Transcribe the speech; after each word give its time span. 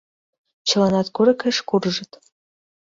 Чыланат 0.67 1.07
курыкыш 1.15 1.57
куржыт. 1.69 2.11